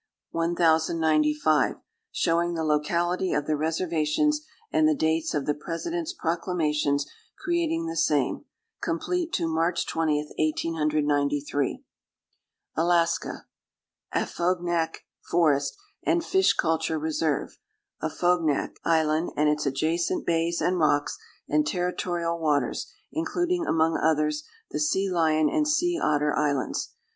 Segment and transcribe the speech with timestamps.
[0.31, 1.75] 1095)
[2.11, 4.41] showing the locality of the reservations
[4.73, 7.05] and the dates of the President's proclamations
[7.37, 8.43] creating the same.
[8.81, 11.83] Complete to March 20, 1893._
[12.75, 13.45] ALASKA.
[14.11, 17.59] =Afognak Forest and Fish Culture Reserve.=
[18.01, 21.15] Afognak Island and its adjacent bays and rocks
[21.47, 24.41] and territorial waters, including among others
[24.71, 26.95] the Sea Lion and Sea Otter Islands.